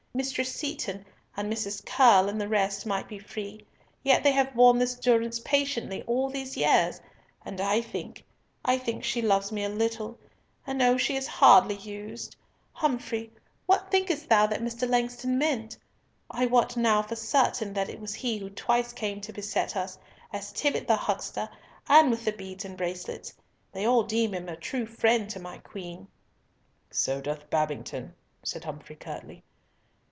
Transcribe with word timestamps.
Mistress 0.13 0.53
Seaton 0.53 1.05
and 1.37 1.51
Mrs. 1.51 1.85
Curll 1.85 2.27
and 2.27 2.39
the 2.39 2.49
rest 2.49 2.85
might 2.85 3.07
be 3.07 3.17
free, 3.17 3.65
yet 4.03 4.23
they 4.25 4.33
have 4.33 4.53
borne 4.53 4.77
this 4.77 4.95
durance 4.95 5.39
patiently 5.39 6.03
all 6.03 6.29
these 6.29 6.57
years—and 6.57 7.61
I 7.61 7.79
think—I 7.79 8.77
think 8.77 9.05
she 9.05 9.21
loves 9.21 9.53
me 9.53 9.63
a 9.63 9.69
little, 9.69 10.19
and 10.67 10.81
oh! 10.81 10.97
she 10.97 11.15
is 11.15 11.27
hardly 11.27 11.77
used. 11.77 12.35
Humfrey, 12.73 13.31
what 13.65 13.89
think'st 13.89 14.27
thou 14.27 14.47
that 14.47 14.61
Mr. 14.61 14.85
Langston 14.87 15.37
meant? 15.37 15.77
I 16.29 16.45
wot 16.45 16.75
now 16.75 17.01
for 17.01 17.15
certain 17.15 17.71
that 17.75 17.87
it 17.89 18.01
was 18.01 18.13
he 18.15 18.37
who 18.37 18.49
twice 18.49 18.91
came 18.91 19.21
to 19.21 19.31
beset 19.33 19.77
us, 19.77 19.97
as 20.33 20.51
Tibbott 20.51 20.87
the 20.87 20.97
huckster, 20.97 21.49
and 21.87 22.11
with 22.11 22.25
the 22.25 22.33
beads 22.33 22.65
and 22.65 22.75
bracelets! 22.75 23.33
They 23.71 23.85
all 23.87 24.03
deem 24.03 24.33
him 24.33 24.49
a 24.49 24.57
true 24.57 24.85
friend 24.85 25.29
to 25.29 25.39
my 25.39 25.59
Queen." 25.59 26.09
"So 26.91 27.21
doth 27.21 27.49
Babington," 27.49 28.13
said 28.43 28.65
Humfrey, 28.65 28.97
curtly. 28.97 29.45